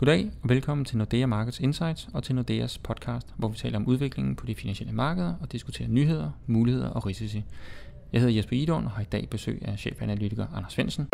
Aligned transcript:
Goddag 0.00 0.30
og 0.42 0.48
velkommen 0.48 0.84
til 0.84 0.98
Nordea 0.98 1.26
Markets 1.26 1.60
Insights 1.60 2.08
og 2.14 2.22
til 2.22 2.34
Nordeas 2.34 2.78
podcast, 2.78 3.34
hvor 3.36 3.48
vi 3.48 3.56
taler 3.56 3.76
om 3.78 3.86
udviklingen 3.86 4.36
på 4.36 4.46
de 4.46 4.54
finansielle 4.54 4.94
markeder 4.94 5.34
og 5.40 5.52
diskuterer 5.52 5.88
nyheder, 5.88 6.30
muligheder 6.46 6.88
og 6.88 7.06
risici. 7.06 7.44
Jeg 8.12 8.20
hedder 8.20 8.34
Jesper 8.34 8.56
Idon 8.56 8.84
og 8.84 8.90
har 8.90 9.02
i 9.02 9.04
dag 9.04 9.28
besøg 9.30 9.62
af 9.64 9.78
chefanalytiker 9.78 10.46
Anders 10.54 10.72
Svendsen. 10.72 11.08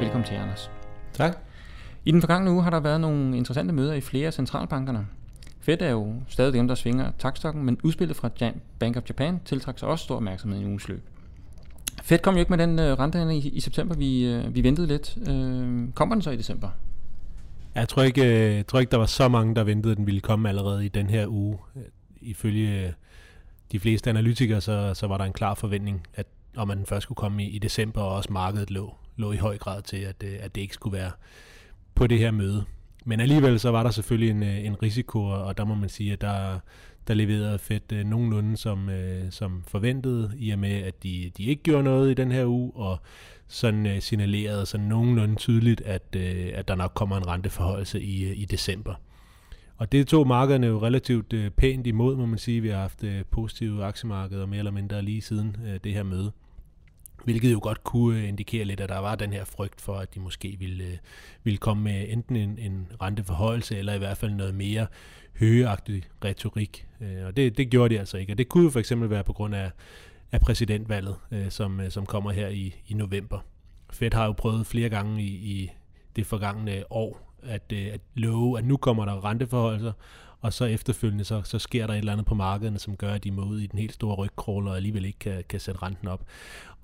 Velkommen 0.00 0.26
til, 0.26 0.34
Anders. 0.34 0.70
Tak. 1.12 1.38
I 2.04 2.12
den 2.12 2.20
forgangne 2.20 2.50
uge 2.50 2.62
har 2.62 2.70
der 2.70 2.80
været 2.80 3.00
nogle 3.00 3.36
interessante 3.36 3.74
møder 3.74 3.94
i 3.94 4.00
flere 4.00 4.26
af 4.26 4.34
centralbankerne. 4.34 5.06
Fed 5.60 5.80
er 5.80 5.90
jo 5.90 6.14
stadig 6.28 6.52
dem, 6.52 6.68
der 6.68 6.74
svinger 6.74 7.12
takstokken, 7.18 7.64
men 7.64 7.78
udspillet 7.82 8.16
fra 8.16 8.30
Bank 8.78 8.96
of 8.96 9.02
Japan 9.08 9.40
tiltrækker 9.44 9.78
sig 9.78 9.88
også 9.88 10.04
stor 10.04 10.16
opmærksomhed 10.16 10.60
i 10.60 10.64
ugens 10.64 10.88
løb. 10.88 11.08
Fed 12.02 12.18
kom 12.18 12.34
jo 12.34 12.40
ikke 12.40 12.50
med 12.50 12.58
den 12.58 12.78
øh, 12.78 12.98
rente 12.98 13.34
i, 13.34 13.48
i 13.48 13.60
september, 13.60 13.94
vi, 13.94 14.26
øh, 14.26 14.54
vi 14.54 14.62
ventede 14.62 14.86
lidt. 14.86 15.18
Øh, 15.28 15.92
kommer 15.92 16.14
den 16.14 16.22
så 16.22 16.30
i 16.30 16.36
december? 16.36 16.68
Jeg 17.74 17.88
tror 17.88 18.02
ikke, 18.02 18.24
øh, 18.24 18.56
jeg 18.56 18.66
tror 18.66 18.80
ikke, 18.80 18.90
der 18.90 18.96
var 18.96 19.06
så 19.06 19.28
mange, 19.28 19.54
der 19.54 19.64
ventede, 19.64 19.92
at 19.92 19.98
den 19.98 20.06
ville 20.06 20.20
komme 20.20 20.48
allerede 20.48 20.86
i 20.86 20.88
den 20.88 21.10
her 21.10 21.26
uge. 21.28 21.58
Øh, 21.76 21.82
ifølge 22.20 22.86
øh, 22.86 22.92
de 23.72 23.80
fleste 23.80 24.10
analytikere, 24.10 24.60
så, 24.60 24.94
så 24.94 25.06
var 25.06 25.18
der 25.18 25.24
en 25.24 25.32
klar 25.32 25.54
forventning, 25.54 26.06
at 26.14 26.26
om 26.56 26.68
man 26.68 26.86
først 26.86 27.02
skulle 27.02 27.16
komme 27.16 27.44
i, 27.44 27.48
i 27.48 27.58
december, 27.58 28.00
og 28.00 28.16
også 28.16 28.32
markedet 28.32 28.70
lå, 28.70 28.94
lå 29.16 29.32
i 29.32 29.36
høj 29.36 29.58
grad 29.58 29.82
til, 29.82 29.96
at, 29.96 30.22
øh, 30.24 30.36
at 30.40 30.54
det 30.54 30.60
ikke 30.60 30.74
skulle 30.74 30.98
være 30.98 31.10
på 31.94 32.06
det 32.06 32.18
her 32.18 32.30
møde. 32.30 32.64
Men 33.04 33.20
alligevel 33.20 33.60
så 33.60 33.70
var 33.70 33.82
der 33.82 33.90
selvfølgelig 33.90 34.30
en, 34.30 34.42
en 34.42 34.82
risiko, 34.82 35.24
og 35.24 35.58
der 35.58 35.64
må 35.64 35.74
man 35.74 35.88
sige, 35.88 36.12
at 36.12 36.20
der, 36.20 36.58
der 37.08 37.14
leverede 37.14 37.58
Fed 37.58 37.92
øh, 37.92 38.04
nogenlunde 38.04 38.56
som, 38.56 38.88
øh, 38.88 39.30
som 39.30 39.62
forventet, 39.68 40.32
i 40.36 40.50
og 40.50 40.58
med 40.58 40.82
at 40.82 41.02
de, 41.02 41.30
de 41.36 41.44
ikke 41.44 41.62
gjorde 41.62 41.82
noget 41.82 42.10
i 42.10 42.14
den 42.14 42.32
her 42.32 42.46
uge, 42.46 42.72
og 42.74 42.98
sådan 43.48 43.86
øh, 43.86 44.00
signalerede 44.00 44.66
sådan 44.66 44.86
nogenlunde 44.86 45.34
tydeligt, 45.34 45.80
at, 45.80 46.16
øh, 46.16 46.50
at 46.54 46.68
der 46.68 46.74
nok 46.74 46.92
kommer 46.94 47.16
en 47.16 47.26
renteforholdelse 47.26 48.02
i, 48.02 48.24
øh, 48.24 48.38
i 48.38 48.44
december. 48.44 48.94
Og 49.76 49.92
det 49.92 50.06
tog 50.06 50.26
markederne 50.26 50.66
jo 50.66 50.82
relativt 50.82 51.32
øh, 51.32 51.50
pænt 51.50 51.86
imod, 51.86 52.16
må 52.16 52.26
man 52.26 52.38
sige. 52.38 52.60
Vi 52.60 52.68
har 52.68 52.80
haft 52.80 53.04
øh, 53.04 53.24
positive 53.30 53.84
aktiemarkeder 53.84 54.46
mere 54.46 54.58
eller 54.58 54.70
mindre 54.70 55.02
lige 55.02 55.22
siden 55.22 55.56
øh, 55.66 55.80
det 55.84 55.92
her 55.92 56.02
møde. 56.02 56.32
Hvilket 57.24 57.52
jo 57.52 57.58
godt 57.62 57.84
kunne 57.84 58.18
øh, 58.18 58.28
indikere 58.28 58.64
lidt, 58.64 58.80
at 58.80 58.88
der 58.88 58.98
var 58.98 59.14
den 59.14 59.32
her 59.32 59.44
frygt 59.44 59.80
for, 59.80 59.94
at 59.96 60.14
de 60.14 60.20
måske 60.20 60.56
ville, 60.58 60.84
øh, 60.84 60.96
ville 61.44 61.56
komme 61.56 61.82
med 61.82 62.06
enten 62.08 62.36
en, 62.36 62.58
en 62.58 62.86
renteforhøjelse, 63.02 63.78
eller 63.78 63.94
i 63.94 63.98
hvert 63.98 64.16
fald 64.16 64.32
noget 64.32 64.54
mere 64.54 64.86
højeagtig 65.40 66.02
retorik. 66.24 66.86
Øh, 67.00 67.26
og 67.26 67.36
det, 67.36 67.56
det 67.56 67.70
gjorde 67.70 67.94
de 67.94 67.98
altså 67.98 68.16
ikke. 68.16 68.32
Og 68.32 68.38
det 68.38 68.48
kunne 68.48 68.64
jo 68.64 68.70
for 68.70 68.80
eksempel 68.80 69.10
være 69.10 69.24
på 69.24 69.32
grund 69.32 69.54
af, 69.54 69.70
af 70.32 70.40
præsidentvalget, 70.40 71.16
øh, 71.30 71.50
som, 71.50 71.80
øh, 71.80 71.90
som 71.90 72.06
kommer 72.06 72.30
her 72.30 72.48
i, 72.48 72.74
i 72.88 72.94
november. 72.94 73.38
Fed 73.90 74.14
har 74.14 74.26
jo 74.26 74.32
prøvet 74.32 74.66
flere 74.66 74.88
gange 74.88 75.22
i, 75.22 75.26
i 75.26 75.70
det 76.16 76.26
forgangne 76.26 76.92
år 76.92 77.26
at, 77.42 77.72
øh, 77.72 77.86
at 77.92 78.00
love, 78.14 78.58
at 78.58 78.64
nu 78.64 78.76
kommer 78.76 79.04
der 79.04 79.24
renteforholdelser, 79.24 79.92
og 80.40 80.52
så 80.52 80.64
efterfølgende, 80.64 81.24
så, 81.24 81.42
så 81.42 81.58
sker 81.58 81.86
der 81.86 81.94
et 81.94 81.98
eller 81.98 82.12
andet 82.12 82.26
på 82.26 82.34
markederne, 82.34 82.78
som 82.78 82.96
gør, 82.96 83.12
at 83.12 83.24
de 83.24 83.30
må 83.30 83.44
ud 83.44 83.60
i 83.60 83.66
den 83.66 83.78
helt 83.78 83.92
store 83.92 84.14
rygkrål, 84.14 84.68
og 84.68 84.76
alligevel 84.76 85.04
ikke 85.04 85.18
kan, 85.18 85.44
kan 85.48 85.60
sætte 85.60 85.82
renten 85.82 86.08
op. 86.08 86.24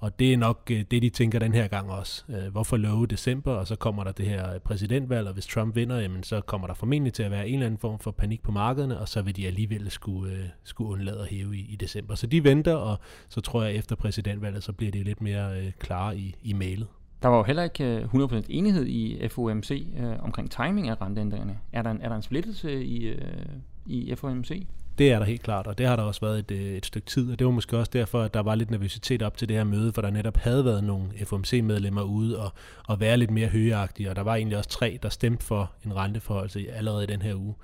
Og 0.03 0.19
det 0.19 0.33
er 0.33 0.37
nok 0.37 0.71
øh, 0.71 0.85
det, 0.91 1.03
de 1.03 1.11
tænker 1.11 1.39
den 1.39 1.55
her 1.55 1.69
gang 1.69 1.91
også. 1.91 2.25
Øh, 2.29 2.53
hvorfor 2.53 2.77
love 2.77 3.07
december, 3.07 3.53
og 3.53 3.67
så 3.67 3.77
kommer 3.77 4.05
der 4.05 4.13
det 4.13 4.27
her 4.27 4.59
præsidentvalg, 4.59 5.29
og 5.29 5.35
hvis 5.35 5.47
Trump 5.47 5.77
vinder, 5.77 6.01
jamen, 6.01 6.23
så 6.23 6.41
kommer 6.41 6.67
der 6.67 6.75
formentlig 6.75 7.13
til 7.13 7.23
at 7.23 7.31
være 7.31 7.49
en 7.49 7.55
eller 7.55 7.67
anden 7.67 7.79
form 7.79 7.99
for 7.99 8.11
panik 8.11 8.43
på 8.43 8.53
markederne, 8.53 9.01
og 9.01 9.09
så 9.09 9.23
vil 9.23 9.37
de 9.37 9.47
alligevel 9.47 9.91
skulle, 9.91 10.33
øh, 10.33 10.45
skulle 10.65 10.91
undlade 10.91 11.21
at 11.21 11.27
hæve 11.27 11.57
i, 11.57 11.61
i 11.61 11.77
december. 11.77 12.15
Så 12.15 12.27
de 12.27 12.45
venter, 12.45 12.75
og 12.75 12.99
så 13.29 13.41
tror 13.41 13.63
jeg, 13.63 13.71
at 13.71 13.79
efter 13.79 13.97
præsidentvalget, 13.97 14.63
så 14.63 14.73
bliver 14.73 14.93
det 14.93 15.05
lidt 15.05 15.21
mere 15.21 15.61
øh, 15.61 15.73
klare 15.79 16.17
i, 16.17 16.35
i 16.43 16.53
mailet. 16.53 16.87
Der 17.23 17.29
var 17.29 17.37
jo 17.37 17.43
heller 17.43 17.63
ikke 17.63 18.09
100% 18.15 18.45
enighed 18.49 18.87
i 18.87 19.29
FOMC 19.29 19.87
øh, 19.99 20.25
omkring 20.25 20.51
timing 20.51 20.89
af 20.89 21.03
renteændringerne. 21.03 21.59
Er 21.73 21.83
der 21.83 21.91
en, 21.91 22.01
er 22.01 22.09
der 22.09 22.17
en 22.17 22.23
splittelse 22.23 22.85
i, 22.85 23.07
øh, 23.07 23.47
i 23.87 24.15
FOMC? 24.15 24.67
Det 24.99 25.13
er 25.13 25.19
der 25.19 25.27
helt 25.27 25.43
klart, 25.43 25.67
og 25.67 25.79
det 25.79 25.87
har 25.87 25.97
der 25.97 26.03
også 26.03 26.21
været 26.21 26.39
et, 26.39 26.51
øh, 26.51 26.77
et 26.77 26.87
stykke 26.87 27.07
tid, 27.07 27.33
og 27.33 27.39
det 27.39 27.45
var 27.45 27.51
måske 27.51 27.79
også 27.79 27.91
derfor, 27.93 28.23
at 28.23 28.35
der 28.35 28.41
var 28.41 28.55
lidt 28.55 28.71
nervøsitet 28.71 29.23
op 29.23 29.37
til 29.37 29.49
det 29.49 29.57
her 29.57 29.65
møde, 29.65 29.93
for 29.93 30.03
der 30.03 30.11
netop 30.11 30.37
havde 30.37 30.65
været 30.65 30.85
nogle 30.85 31.11
FOMC-medlemmer 31.25 32.03
ude 32.03 32.39
og, 32.39 32.53
og 32.89 33.01
være 33.01 33.17
lidt 33.17 33.31
mere 33.31 33.49
højagtige, 33.49 34.11
og 34.11 34.17
der 34.17 34.23
var 34.23 34.35
egentlig 34.35 34.59
også 34.59 34.71
tre, 34.71 34.99
der 35.03 35.09
stemte 35.09 35.45
for 35.45 35.73
en 35.85 35.97
renteforholdelse 35.97 36.73
allerede 36.73 37.05
i 37.05 37.07
den 37.07 37.23
her 37.23 37.35
uge. 37.35 37.55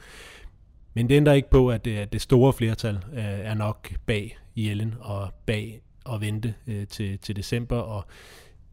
Men 0.95 1.09
det 1.09 1.15
ændrer 1.15 1.33
ikke 1.33 1.51
på, 1.51 1.71
at 1.71 1.85
det, 1.85 1.97
at 1.97 2.13
det 2.13 2.21
store 2.21 2.53
flertal 2.53 2.95
øh, 3.13 3.25
er 3.25 3.55
nok 3.55 3.93
bag 4.07 4.39
Jellen 4.57 4.95
og 5.01 5.29
bag 5.47 5.81
at 6.13 6.21
vente 6.21 6.55
øh, 6.67 6.87
til, 6.87 7.19
til 7.19 7.37
december, 7.37 7.77
og 7.77 8.05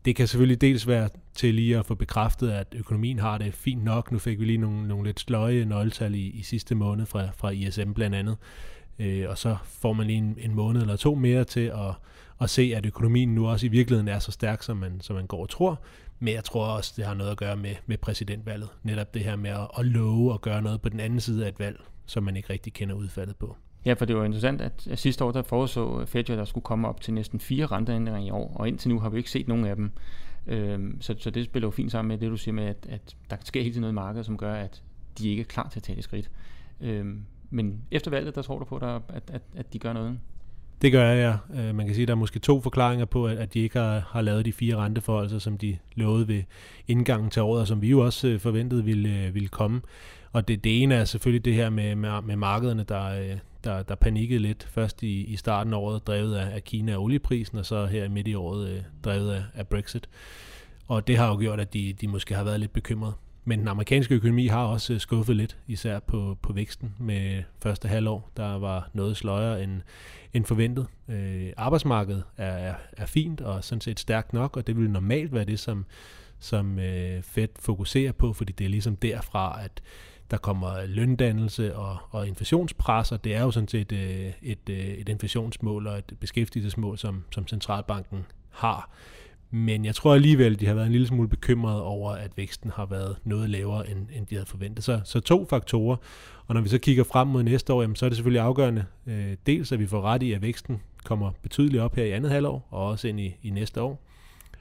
det 0.06 0.16
kan 0.16 0.28
selvfølgelig 0.28 0.62
dels 0.62 0.88
være 0.88 1.10
til 1.34 1.56
lige 1.56 1.78
at 1.78 1.86
få 1.86 1.96
bekræftet, 1.96 2.52
at 2.52 2.68
økonomien 2.78 3.20
har 3.20 3.38
det 3.38 3.54
fint 3.54 3.84
nok. 3.84 4.12
Nu 4.12 4.20
fik 4.20 4.40
vi 4.40 4.46
lige 4.46 4.58
nogle, 4.58 4.88
nogle 4.88 5.06
lidt 5.06 5.20
sløje 5.20 5.66
nøgletal 5.66 6.16
i, 6.16 6.30
i 6.30 6.42
sidste 6.42 6.76
måned 6.76 7.06
fra, 7.06 7.28
fra 7.38 7.50
ISM 7.50 7.92
blandt 7.94 8.16
andet. 8.16 8.38
Øh, 9.00 9.30
og 9.30 9.38
så 9.38 9.58
får 9.64 9.94
man 9.94 10.08
lige 10.08 10.18
en, 10.18 10.38
en 10.40 10.56
måned 10.56 10.82
eller 10.82 10.96
to 10.96 11.16
mere 11.16 11.44
til 11.44 11.60
at, 11.60 11.94
at 12.42 12.50
se, 12.50 12.74
at 12.76 12.86
økonomien 12.86 13.36
nu 13.36 13.48
også 13.48 13.66
i 13.66 13.70
virkeligheden 13.70 14.08
er 14.08 14.20
så 14.20 14.32
stærk, 14.32 14.64
som 14.64 14.78
man, 14.78 15.02
som 15.02 15.16
man 15.16 15.28
går 15.28 15.42
og 15.42 15.50
tror. 15.50 15.82
Men 16.20 16.34
jeg 16.34 16.44
tror 16.44 16.66
også, 16.66 16.94
det 16.98 17.06
har 17.06 17.14
noget 17.14 17.32
at 17.32 17.38
gøre 17.38 17.56
med, 17.58 17.76
med 17.86 17.98
præsidentvalget. 17.98 18.70
Netop 18.84 19.14
det 19.14 19.24
her 19.24 19.36
med 19.36 19.50
at, 19.50 19.68
at 19.78 19.86
love 19.86 20.34
og 20.34 20.42
gøre 20.42 20.62
noget 20.62 20.82
på 20.82 20.90
den 20.90 21.00
anden 21.00 21.20
side 21.20 21.46
af 21.46 21.50
et 21.50 21.60
valg, 21.60 21.80
som 22.06 22.24
man 22.24 22.36
ikke 22.36 22.50
rigtig 22.50 22.74
kender 22.74 22.96
udfaldet 22.96 23.36
på. 23.36 23.58
Ja, 23.86 23.94
for 23.94 24.06
det 24.06 24.16
var 24.16 24.24
interessant, 24.24 24.62
at 24.62 24.90
sidste 24.96 25.24
år 25.24 25.32
der 25.32 25.42
foreså 25.42 26.00
øh, 26.02 26.08
Fed, 26.08 26.30
at 26.30 26.38
der 26.38 26.46
skulle 26.46 26.64
komme 26.64 26.88
op 26.88 27.02
til 27.02 27.14
næsten 27.14 27.40
fire 27.40 27.66
renteændringer 27.66 28.28
i 28.28 28.30
år, 28.30 28.54
og 28.56 28.68
indtil 28.68 28.90
nu 28.90 29.00
har 29.00 29.10
vi 29.10 29.18
ikke 29.18 29.32
set 29.32 29.48
nogen 29.48 29.66
af 29.66 29.76
dem. 29.76 29.92
Øhm, 30.48 31.02
så, 31.02 31.16
så 31.18 31.30
det 31.30 31.46
spiller 31.46 31.68
jo 31.68 31.72
fint 31.72 31.92
sammen 31.92 32.08
med 32.08 32.18
det, 32.18 32.32
du 32.32 32.38
siger 32.38 32.54
med, 32.54 32.64
at, 32.64 32.88
at 32.90 33.16
der 33.30 33.36
sker 33.44 33.62
hele 33.62 33.74
tiden 33.74 33.82
noget 33.82 33.94
i 33.94 33.96
markedet, 33.96 34.26
som 34.26 34.38
gør, 34.38 34.54
at 34.54 34.84
de 35.18 35.30
ikke 35.30 35.42
er 35.42 35.46
klar 35.46 35.70
til 35.70 35.80
at 35.80 35.84
tage 35.84 35.96
det 35.96 36.04
skridt. 36.04 36.32
Øhm, 36.82 37.26
men 37.50 37.82
efter 37.92 38.12
valget, 38.12 38.36
der 38.36 38.42
tror 38.42 38.60
du 38.60 38.66
på, 38.66 38.78
at, 38.78 39.02
at, 39.34 39.42
at 39.56 39.74
de 39.74 39.80
gør 39.80 39.94
noget? 39.94 40.20
Det 40.82 40.92
gør 40.92 41.10
jeg, 41.10 41.40
ja. 41.54 41.62
Øh, 41.62 41.76
man 41.76 41.86
kan 41.86 41.96
sige, 41.96 42.04
at 42.04 42.08
der 42.08 42.14
er 42.14 42.18
måske 42.18 42.40
to 42.40 42.62
forklaringer 42.62 43.06
på, 43.06 43.28
at 43.28 43.54
de 43.54 43.60
ikke 43.60 43.80
har, 43.80 44.00
har 44.10 44.22
lavet 44.22 44.46
de 44.46 44.54
fire 44.54 44.76
renteforholdelser, 44.76 45.40
som 45.40 45.58
de 45.58 45.78
lovede 45.96 46.28
ved 46.28 46.44
indgangen 46.88 47.30
til 47.30 47.42
året, 47.42 47.62
og 47.62 47.68
som 47.68 47.82
vi 47.82 47.90
jo 47.90 48.00
også 48.00 48.28
øh, 48.28 48.40
forventede 48.40 48.84
ville, 48.84 49.10
øh, 49.10 49.34
ville 49.34 49.48
komme. 49.48 49.82
Og 50.32 50.48
det, 50.48 50.64
det 50.64 50.84
ene 50.84 50.96
er 50.96 51.06
selvfølgelig 51.06 51.46
det 51.46 51.54
her 51.54 51.70
med, 51.70 51.96
med, 51.96 52.22
med 52.22 52.36
markederne, 52.36 52.84
der, 52.84 53.06
øh, 53.06 53.38
der, 53.66 53.84
der 53.84 53.96
panikkede 53.96 54.40
lidt. 54.40 54.64
Først 54.64 55.04
i, 55.04 55.24
i 55.24 55.36
starten 55.36 55.74
af 55.74 55.78
året, 55.78 56.08
drevet 56.08 56.36
af, 56.36 56.56
af 56.56 56.64
Kina 56.64 56.96
og 56.96 57.04
olieprisen, 57.04 57.58
og 57.58 57.66
så 57.66 57.86
her 57.86 58.10
midt 58.10 58.28
i 58.28 58.34
året, 58.34 58.70
øh, 58.70 58.82
drevet 59.04 59.32
af, 59.32 59.44
af 59.54 59.68
Brexit. 59.68 60.10
Og 60.88 61.08
det 61.08 61.18
har 61.18 61.28
jo 61.28 61.38
gjort, 61.40 61.60
at 61.60 61.74
de, 61.74 61.94
de 61.94 62.08
måske 62.08 62.36
har 62.36 62.44
været 62.44 62.60
lidt 62.60 62.74
bekymrede. 62.74 63.14
Men 63.48 63.60
den 63.60 63.68
amerikanske 63.68 64.16
økonomi 64.16 64.48
har 64.48 64.64
også 64.66 64.94
øh, 64.94 65.00
skuffet 65.00 65.36
lidt, 65.36 65.58
især 65.68 66.00
på, 66.00 66.38
på 66.42 66.54
væksten 66.54 66.96
med 67.00 67.44
første 67.64 67.88
halvår. 67.88 68.32
Der 68.38 68.58
var 68.58 68.90
noget 68.94 69.18
sløjere 69.18 69.64
end, 69.64 69.82
end 70.34 70.46
forventet. 70.46 70.88
Øh, 71.10 71.50
arbejdsmarkedet 71.58 72.24
er, 72.38 72.52
er, 72.52 72.76
er 72.98 73.06
fint 73.06 73.42
og 73.42 73.64
sådan 73.64 73.82
set 73.82 74.00
stærkt 74.00 74.34
nok, 74.34 74.58
og 74.58 74.68
det 74.68 74.78
vil 74.78 74.90
normalt 74.90 75.34
være 75.34 75.46
det, 75.46 75.60
som, 75.60 75.86
som 76.40 76.80
øh, 76.80 77.24
Fed 77.24 77.48
fokuserer 77.60 78.12
på, 78.12 78.34
fordi 78.34 78.54
det 78.54 78.66
er 78.66 78.70
ligesom 78.70 78.96
derfra, 78.96 79.64
at 79.64 79.82
der 80.32 80.38
kommer 80.38 80.86
løndannelse 80.86 81.76
og, 81.76 81.98
og 82.10 82.28
inflationspres, 82.28 83.12
og 83.12 83.24
Det 83.24 83.36
er 83.36 83.42
jo 83.42 83.52
sådan 83.52 83.68
set 83.68 83.92
øh, 83.92 84.00
et, 84.00 84.60
et, 84.70 85.02
et 85.02 85.10
inflationsmål 85.10 85.88
og 85.88 85.98
et 85.98 86.14
beskæftigelsesmål, 86.20 86.98
som, 86.98 87.24
som 87.32 87.48
centralbanken 87.48 88.26
har. 88.50 88.90
Men 89.52 89.86
jeg 89.86 89.96
tror 89.96 90.14
alligevel, 90.14 90.60
de 90.60 90.66
har 90.66 90.74
været 90.74 90.86
en 90.86 90.92
lille 90.92 91.08
smule 91.08 91.30
bekymrede 91.30 91.84
over, 91.84 92.12
at 92.12 92.32
væksten 92.38 92.72
har 92.76 92.86
været 92.86 93.16
noget 93.24 93.50
lavere, 93.50 93.90
end, 93.90 94.08
end 94.16 94.28
de 94.28 94.36
havde 94.36 94.46
forventet. 94.46 94.84
Så, 94.84 95.02
så 95.04 95.20
to 95.20 95.46
faktorer. 95.50 95.96
Og 96.48 96.56
når 96.56 96.62
vi 96.62 96.70
så 96.70 96.78
kigger 96.78 97.04
frem 97.04 97.28
mod 97.28 97.44
næste 97.44 97.74
år, 97.74 97.82
jamen, 97.82 97.96
så 97.96 98.06
er 98.06 98.10
det 98.10 98.18
selvfølgelig 98.18 98.42
afgørende. 98.42 98.86
Øh, 99.08 99.38
dels 99.46 99.72
at 99.72 99.80
vi 99.80 99.88
får 99.88 100.02
ret 100.02 100.24
i, 100.24 100.32
at 100.32 100.42
væksten 100.42 100.82
kommer 101.04 101.32
betydeligt 101.44 101.84
op 101.84 101.96
her 101.96 102.04
i 102.04 102.12
andet 102.12 102.32
halvår, 102.32 102.68
og 102.70 102.86
også 102.86 103.08
ind 103.08 103.20
i, 103.20 103.36
i 103.44 103.50
næste 103.50 103.82
år. 103.82 104.02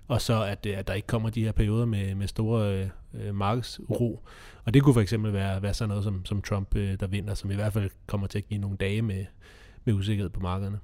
Og 0.08 0.20
så 0.20 0.44
at, 0.44 0.66
at 0.66 0.88
der 0.88 0.94
ikke 0.94 1.06
kommer 1.06 1.30
de 1.30 1.44
her 1.44 1.52
perioder 1.52 1.86
med, 1.86 2.14
med 2.14 2.26
store 2.26 2.90
øh, 3.14 3.34
markedsuro. 3.34 4.24
Og 4.64 4.74
det 4.74 4.82
kunne 4.82 4.94
for 4.94 5.00
eksempel 5.00 5.32
være, 5.32 5.62
være 5.62 5.74
sådan 5.74 5.88
noget 5.88 6.04
som, 6.04 6.24
som 6.24 6.42
Trump, 6.42 6.76
øh, 6.76 7.00
der 7.00 7.06
vinder, 7.06 7.34
som 7.34 7.50
i 7.50 7.54
hvert 7.54 7.72
fald 7.72 7.90
kommer 8.06 8.26
til 8.26 8.38
at 8.38 8.48
give 8.48 8.60
nogle 8.60 8.76
dage 8.76 9.02
med, 9.02 9.24
med 9.84 9.94
usikkerhed 9.94 10.30
på 10.30 10.40
markederne. 10.40 10.78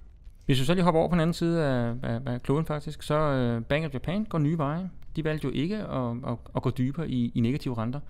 Hvis 0.46 0.60
vi 0.60 0.64
så 0.64 0.74
lige 0.74 0.84
hopper 0.84 1.00
over 1.00 1.08
på 1.08 1.14
den 1.14 1.20
anden 1.20 1.34
side 1.34 1.64
af, 1.64 1.94
af, 2.02 2.20
af 2.26 2.42
kloden 2.42 2.66
faktisk, 2.66 3.02
så 3.02 3.56
uh, 3.56 3.64
Bank 3.64 3.84
of 3.84 3.94
Japan 3.94 4.24
går 4.24 4.38
nye 4.38 4.58
veje. 4.58 4.90
De 5.16 5.24
valgte 5.24 5.44
jo 5.44 5.52
ikke 5.54 5.76
at, 5.76 6.16
at, 6.26 6.36
at 6.56 6.62
gå 6.62 6.70
dybere 6.70 7.10
i, 7.10 7.32
i 7.34 7.40
negative 7.40 7.78
renter. 7.78 8.00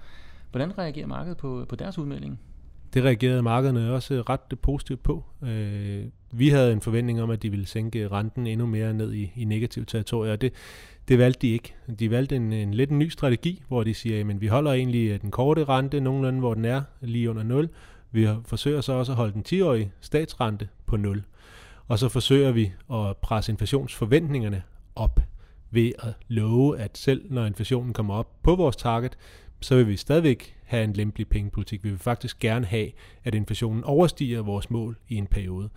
Hvordan 0.51 0.79
reagerer 0.79 1.07
markedet 1.07 1.37
på, 1.37 1.67
på 1.69 1.77
deres 1.77 1.99
udmelding? 1.99 2.41
Det 2.95 3.05
reagerede 3.05 3.43
markederne 3.43 3.93
også 3.93 4.23
ret 4.29 4.59
positivt 4.63 5.03
på. 5.03 5.25
Øh, 5.43 6.05
vi 6.33 6.49
havde 6.49 6.73
en 6.73 6.81
forventning 6.81 7.23
om, 7.23 7.31
at 7.31 7.43
de 7.43 7.51
ville 7.51 7.67
sænke 7.67 8.09
renten 8.09 8.47
endnu 8.47 8.67
mere 8.67 8.95
ned 8.95 9.13
i, 9.13 9.33
i 9.37 9.45
negativ 9.45 9.87
territorier, 9.87 10.33
og 10.33 10.41
det, 10.41 10.53
det 11.11 11.19
valgte 11.19 11.47
de 11.47 11.53
ikke. 11.53 11.75
De 11.99 12.11
valgte 12.11 12.37
en, 12.37 12.53
en 12.53 12.75
lidt 12.75 12.91
en 12.91 12.99
ny 12.99 13.09
strategi, 13.09 13.63
hvor 13.69 13.85
de 13.85 13.95
siger, 13.95 14.21
at 14.21 14.41
vi 14.41 14.47
holder 14.47 14.73
egentlig 14.73 15.11
øh, 15.11 15.21
den 15.21 15.31
korte 15.31 15.65
rente 15.65 16.01
nogenlunde, 16.01 16.39
hvor 16.39 16.55
den 16.55 16.65
er 16.65 16.83
lige 17.01 17.31
under 17.31 17.43
0. 17.43 17.69
Vi 18.11 18.29
forsøger 18.45 18.81
så 18.81 18.93
også 18.93 19.13
at 19.13 19.17
holde 19.17 19.33
den 19.33 19.45
10-årige 19.49 19.93
statsrente 20.01 20.69
på 20.87 20.97
0. 20.97 21.25
Og 21.89 21.99
så 21.99 22.09
forsøger 22.09 22.53
vi 22.53 22.73
at 22.93 23.17
presse 23.17 23.53
inflationsforventningerne 23.53 24.63
op 24.97 25.21
ved 25.71 25.93
at 25.99 26.13
love, 26.29 26.79
at 26.79 26.99
selv 26.99 27.33
når 27.33 27.47
inflationen 27.47 27.93
kommer 27.93 28.15
op 28.15 28.43
på 28.43 28.57
vores 28.57 28.77
target, 28.77 29.17
så 29.61 29.77
vil 29.77 29.89
vi 29.89 29.97
stadigvæk 29.97 30.57
have 30.65 30.85
en 30.85 30.93
lempelig 30.93 31.29
pengepolitik. 31.29 31.85
Vi 31.85 31.89
vil 31.89 31.99
faktisk 31.99 32.39
gerne 32.39 32.67
have, 32.67 32.91
at 33.25 33.35
inflationen 33.35 33.85
overstiger 33.85 34.43
vores 34.43 34.71
mål 34.71 34.97
i 35.09 35.17
en 35.17 35.27
periode. 35.27 35.69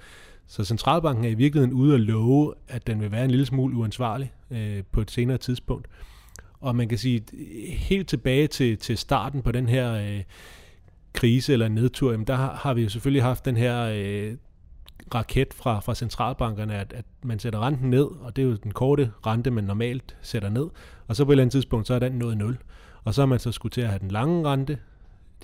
Så 0.47 0.63
centralbanken 0.63 1.25
er 1.25 1.29
i 1.29 1.33
virkeligheden 1.33 1.73
ude 1.73 1.93
at 1.93 1.99
love, 1.99 2.53
at 2.67 2.87
den 2.87 3.01
vil 3.01 3.11
være 3.11 3.25
en 3.25 3.31
lille 3.31 3.45
smule 3.45 3.75
uansvarlig 3.75 4.33
øh, 4.51 4.83
på 4.91 5.01
et 5.01 5.11
senere 5.11 5.37
tidspunkt. 5.37 5.87
Og 6.59 6.75
man 6.75 6.87
kan 6.87 6.97
sige, 6.97 7.23
øh, 7.33 7.73
helt 7.73 8.07
tilbage 8.07 8.47
til, 8.47 8.77
til 8.77 8.97
starten 8.97 9.41
på 9.41 9.51
den 9.51 9.69
her 9.69 9.93
øh, 9.93 10.23
krise 11.13 11.53
eller 11.53 11.67
nedtur, 11.67 12.11
jamen 12.11 12.27
der 12.27 12.35
har, 12.35 12.55
har 12.55 12.73
vi 12.73 12.83
jo 12.83 12.89
selvfølgelig 12.89 13.23
haft 13.23 13.45
den 13.45 13.57
her 13.57 13.83
øh, 13.83 14.37
raket 15.15 15.53
fra, 15.53 15.79
fra 15.79 15.95
centralbankerne, 15.95 16.75
at, 16.75 16.93
at 16.93 17.05
man 17.23 17.39
sætter 17.39 17.59
renten 17.59 17.89
ned, 17.89 18.03
og 18.03 18.35
det 18.35 18.41
er 18.41 18.45
jo 18.45 18.55
den 18.55 18.71
korte 18.71 19.11
rente, 19.25 19.51
man 19.51 19.63
normalt 19.63 20.15
sætter 20.21 20.49
ned, 20.49 20.67
og 21.07 21.15
så 21.15 21.25
på 21.25 21.31
et 21.31 21.33
eller 21.33 21.43
andet 21.43 21.51
tidspunkt, 21.51 21.87
så 21.87 21.93
er 21.93 21.99
den 21.99 22.11
nået 22.11 22.37
0. 22.37 22.57
Og 23.03 23.13
så 23.13 23.21
har 23.21 23.25
man 23.25 23.39
så 23.39 23.51
skulle 23.51 23.71
til 23.71 23.81
at 23.81 23.87
have 23.89 23.99
den 23.99 24.11
lange 24.11 24.49
rente, 24.49 24.77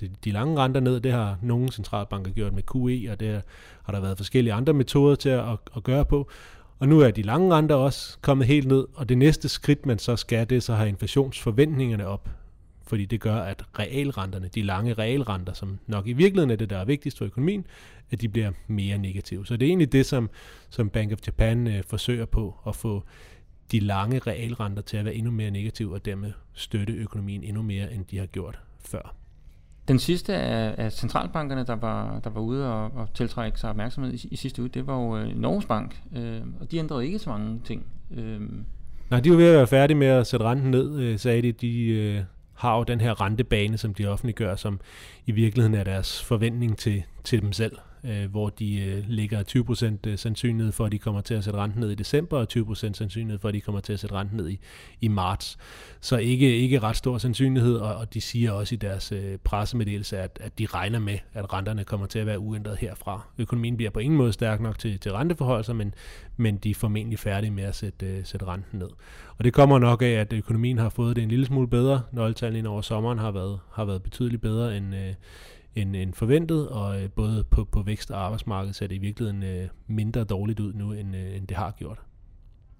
de, 0.00 0.10
de 0.24 0.30
lange 0.30 0.58
renter 0.58 0.80
ned, 0.80 1.00
det 1.00 1.12
har 1.12 1.38
nogle 1.42 1.72
centralbanker 1.72 2.30
gjort 2.30 2.52
med 2.52 2.62
QE, 2.62 3.12
og 3.12 3.20
det 3.20 3.42
har 3.84 3.92
der 3.92 4.00
været 4.00 4.16
forskellige 4.16 4.52
andre 4.52 4.72
metoder 4.72 5.14
til 5.14 5.28
at, 5.28 5.44
at, 5.76 5.82
gøre 5.82 6.04
på. 6.04 6.30
Og 6.78 6.88
nu 6.88 7.00
er 7.00 7.10
de 7.10 7.22
lange 7.22 7.54
renter 7.54 7.74
også 7.74 8.18
kommet 8.20 8.46
helt 8.46 8.68
ned, 8.68 8.86
og 8.94 9.08
det 9.08 9.18
næste 9.18 9.48
skridt, 9.48 9.86
man 9.86 9.98
så 9.98 10.16
skal, 10.16 10.50
det 10.50 10.56
er 10.56 10.60
så 10.60 10.74
have 10.74 10.88
inflationsforventningerne 10.88 12.06
op. 12.06 12.28
Fordi 12.86 13.04
det 13.04 13.20
gør, 13.20 13.36
at 13.36 13.64
realrenterne, 13.78 14.48
de 14.54 14.62
lange 14.62 14.94
realrenter, 14.94 15.52
som 15.52 15.78
nok 15.86 16.06
i 16.06 16.12
virkeligheden 16.12 16.50
er 16.50 16.56
det, 16.56 16.70
der 16.70 16.78
er 16.78 16.84
vigtigst 16.84 17.18
for 17.18 17.24
økonomien, 17.24 17.66
at 18.10 18.20
de 18.20 18.28
bliver 18.28 18.52
mere 18.66 18.98
negative. 18.98 19.46
Så 19.46 19.56
det 19.56 19.66
er 19.66 19.70
egentlig 19.70 19.92
det, 19.92 20.06
som, 20.06 20.30
som 20.70 20.90
Bank 20.90 21.12
of 21.12 21.18
Japan 21.26 21.66
øh, 21.66 21.82
forsøger 21.86 22.24
på, 22.24 22.56
at 22.66 22.76
få 22.76 23.02
de 23.72 23.80
lange 23.80 24.18
realrenter 24.18 24.82
til 24.82 24.96
at 24.96 25.04
være 25.04 25.14
endnu 25.14 25.30
mere 25.30 25.50
negative, 25.50 25.94
og 25.94 26.04
dermed 26.04 26.32
støtte 26.52 26.92
økonomien 26.92 27.44
endnu 27.44 27.62
mere, 27.62 27.92
end 27.92 28.04
de 28.04 28.18
har 28.18 28.26
gjort 28.26 28.58
før. 28.80 29.19
Den 29.90 29.98
sidste 29.98 30.34
af, 30.34 30.74
af 30.78 30.92
centralbankerne, 30.92 31.64
der 31.66 31.76
var, 31.76 32.20
der 32.24 32.30
var 32.30 32.40
ude 32.40 32.72
og, 32.74 32.90
og 32.94 33.14
tiltrække 33.14 33.60
sig 33.60 33.70
opmærksomhed 33.70 34.12
i, 34.12 34.28
i 34.30 34.36
sidste 34.36 34.62
uge, 34.62 34.68
det 34.68 34.86
var 34.86 34.96
jo 34.96 35.16
øh, 35.16 35.36
Norges 35.36 35.64
Bank, 35.64 36.00
øh, 36.16 36.40
og 36.60 36.70
de 36.70 36.76
ændrede 36.76 37.06
ikke 37.06 37.18
så 37.18 37.30
mange 37.30 37.60
ting. 37.64 37.86
Øh. 38.16 38.40
Nej, 39.10 39.20
de 39.20 39.30
var 39.30 39.36
ved 39.36 39.46
at 39.46 39.56
være 39.56 39.66
færdige 39.66 39.96
med 39.96 40.06
at 40.06 40.26
sætte 40.26 40.46
renten 40.46 40.70
ned, 40.70 41.00
øh, 41.00 41.18
sagde 41.18 41.42
de. 41.42 41.52
De 41.52 41.88
øh, 41.88 42.20
har 42.54 42.76
jo 42.76 42.84
den 42.84 43.00
her 43.00 43.20
rentebane, 43.20 43.78
som 43.78 43.94
de 43.94 44.06
offentliggør, 44.06 44.56
som 44.56 44.80
i 45.26 45.32
virkeligheden 45.32 45.74
er 45.74 45.84
deres 45.84 46.22
forventning 46.22 46.78
til, 46.78 47.02
til 47.24 47.42
dem 47.42 47.52
selv 47.52 47.76
øh, 48.04 48.30
hvor 48.30 48.48
de 48.48 48.80
øh, 48.80 49.04
ligger 49.08 49.42
20% 50.06 50.10
øh, 50.10 50.18
sandsynlighed 50.18 50.72
for, 50.72 50.86
at 50.86 50.92
de 50.92 50.98
kommer 50.98 51.20
til 51.20 51.34
at 51.34 51.44
sætte 51.44 51.58
renten 51.58 51.80
ned 51.80 51.90
i 51.90 51.94
december, 51.94 52.38
og 52.38 52.46
20% 52.52 52.74
sandsynlighed 52.74 53.38
for, 53.38 53.48
at 53.48 53.54
de 53.54 53.60
kommer 53.60 53.80
til 53.80 53.92
at 53.92 54.00
sætte 54.00 54.14
renten 54.14 54.36
ned 54.36 54.48
i, 54.48 54.58
i 55.00 55.08
marts. 55.08 55.58
Så 56.00 56.16
ikke, 56.16 56.56
ikke 56.56 56.78
ret 56.78 56.96
stor 56.96 57.18
sandsynlighed, 57.18 57.76
og, 57.76 57.96
og 57.96 58.14
de 58.14 58.20
siger 58.20 58.52
også 58.52 58.74
i 58.74 58.78
deres 58.78 59.12
øh, 59.12 59.38
pressemeddelelse, 59.44 60.18
at, 60.18 60.38
at 60.40 60.58
de 60.58 60.66
regner 60.66 60.98
med, 60.98 61.18
at 61.32 61.52
renterne 61.52 61.84
kommer 61.84 62.06
til 62.06 62.18
at 62.18 62.26
være 62.26 62.38
uændret 62.38 62.76
herfra. 62.76 63.26
Økonomien 63.38 63.76
bliver 63.76 63.90
på 63.90 63.98
ingen 63.98 64.18
måde 64.18 64.32
stærk 64.32 64.60
nok 64.60 64.78
til, 64.78 64.98
til 64.98 65.12
renteforholdelser, 65.12 65.72
men, 65.72 65.94
men 66.36 66.56
de 66.56 66.70
er 66.70 66.74
formentlig 66.74 67.18
færdige 67.18 67.50
med 67.50 67.64
at 67.64 67.74
sætte, 67.74 68.06
øh, 68.06 68.24
sætte 68.24 68.46
renten 68.46 68.78
ned. 68.78 68.88
Og 69.38 69.44
det 69.44 69.52
kommer 69.52 69.78
nok 69.78 70.02
af, 70.02 70.06
at 70.06 70.32
økonomien 70.32 70.78
har 70.78 70.88
fået 70.88 71.16
det 71.16 71.22
en 71.22 71.28
lille 71.28 71.46
smule 71.46 71.68
bedre. 71.68 72.02
Nøgletallene 72.12 72.68
over 72.68 72.80
sommeren 72.80 73.18
har 73.18 73.30
været, 73.30 73.60
har 73.72 73.84
været 73.84 74.02
betydeligt 74.02 74.42
bedre 74.42 74.76
end, 74.76 74.94
øh, 74.94 75.14
end, 75.74 75.96
end 75.96 76.14
forventet, 76.14 76.68
og 76.68 77.02
øh, 77.02 77.10
både 77.10 77.44
på, 77.44 77.64
på 77.64 77.82
vækst 77.82 78.10
og 78.10 78.24
arbejdsmarked 78.24 78.72
ser 78.72 78.86
det 78.86 78.94
i 78.94 78.98
virkeligheden 78.98 79.42
øh, 79.42 79.68
mindre 79.86 80.24
dårligt 80.24 80.60
ud 80.60 80.72
nu, 80.72 80.92
end, 80.92 81.16
øh, 81.16 81.36
end 81.36 81.46
det 81.46 81.56
har 81.56 81.70
gjort. 81.70 81.98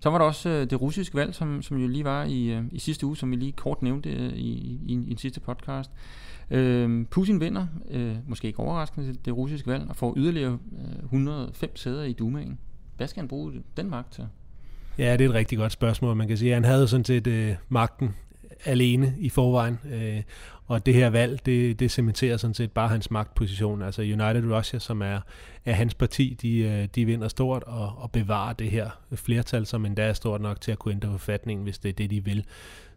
Så 0.00 0.10
var 0.10 0.18
der 0.18 0.24
også 0.24 0.48
øh, 0.48 0.70
det 0.70 0.80
russiske 0.80 1.14
valg, 1.14 1.34
som, 1.34 1.62
som 1.62 1.78
jo 1.78 1.88
lige 1.88 2.04
var 2.04 2.24
i, 2.24 2.46
øh, 2.46 2.64
i 2.72 2.78
sidste 2.78 3.06
uge, 3.06 3.16
som 3.16 3.30
vi 3.30 3.36
lige 3.36 3.52
kort 3.52 3.82
nævnte 3.82 4.10
øh, 4.10 4.32
i, 4.32 4.80
i, 4.86 5.04
i 5.06 5.10
en 5.10 5.18
sidste 5.18 5.40
podcast. 5.40 5.90
Øh, 6.50 7.06
Putin 7.10 7.40
vinder, 7.40 7.66
øh, 7.90 8.16
måske 8.26 8.46
ikke 8.46 8.60
overraskende, 8.60 9.08
det, 9.08 9.24
det 9.24 9.36
russiske 9.36 9.66
valg, 9.66 9.88
og 9.88 9.96
får 9.96 10.14
yderligere 10.16 10.58
øh, 10.78 11.04
105 11.04 11.76
sæder 11.76 12.04
i 12.04 12.12
Dumaen. 12.12 12.58
Hvad 12.96 13.08
skal 13.08 13.20
han 13.20 13.28
bruge 13.28 13.52
den 13.76 13.90
magt 13.90 14.12
til? 14.12 14.26
Ja, 14.98 15.12
det 15.12 15.24
er 15.24 15.28
et 15.28 15.34
rigtig 15.34 15.58
godt 15.58 15.72
spørgsmål. 15.72 16.16
Man 16.16 16.28
kan 16.28 16.36
sige, 16.36 16.50
at 16.50 16.56
han 16.56 16.64
havde 16.64 16.88
sådan 16.88 17.04
set 17.04 17.26
øh, 17.26 17.54
magten 17.68 18.14
alene 18.64 19.14
i 19.18 19.28
forvejen. 19.28 19.78
Øh, 19.92 20.22
og 20.66 20.86
det 20.86 20.94
her 20.94 21.10
valg, 21.10 21.46
det, 21.46 21.80
det 21.80 21.90
cementerer 21.90 22.36
sådan 22.36 22.54
set 22.54 22.72
bare 22.72 22.88
hans 22.88 23.10
magtposition. 23.10 23.82
Altså 23.82 24.02
United 24.02 24.52
Russia, 24.52 24.78
som 24.78 25.02
er, 25.02 25.20
er 25.64 25.72
hans 25.72 25.94
parti, 25.94 26.36
de, 26.42 26.58
øh, 26.58 26.88
de 26.94 27.04
vinder 27.04 27.28
stort 27.28 27.62
og, 27.62 27.92
og 27.98 28.10
bevarer 28.10 28.52
det 28.52 28.70
her 28.70 28.90
flertal, 29.14 29.66
som 29.66 29.86
endda 29.86 30.02
er 30.02 30.12
stort 30.12 30.40
nok 30.40 30.60
til 30.60 30.72
at 30.72 30.78
kunne 30.78 30.94
ændre 30.94 31.10
forfatningen, 31.10 31.64
hvis 31.64 31.78
det 31.78 31.88
er 31.88 31.92
det, 31.92 32.10
de 32.10 32.24
vil. 32.24 32.44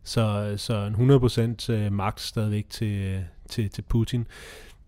Så, 0.04 0.54
så 0.58 0.94
en 1.00 1.12
100% 1.70 1.74
øh, 1.74 1.92
magt 1.92 2.22
stadigvæk 2.22 2.70
til, 2.70 3.02
øh, 3.02 3.22
til, 3.50 3.70
til 3.70 3.82
Putin. 3.82 4.28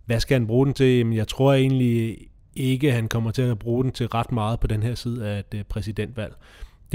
Hvad 0.06 0.20
skal 0.20 0.36
han 0.36 0.48
bruge 0.48 0.66
den 0.66 0.74
til? 0.74 0.98
Jamen, 0.98 1.14
jeg 1.14 1.28
tror 1.28 1.54
egentlig 1.54 2.18
ikke, 2.56 2.92
han 2.92 3.08
kommer 3.08 3.32
til 3.32 3.42
at 3.42 3.60
bruge 3.60 3.84
den 3.84 3.92
til 3.92 4.08
ret 4.08 4.32
meget 4.32 4.60
på 4.60 4.68
den 4.68 4.84
her 4.84 4.96
side 4.96 5.28
af 5.28 5.44
et 5.54 5.68
præsidentvalg 5.68 6.34